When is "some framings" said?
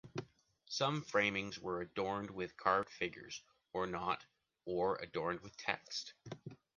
0.67-1.59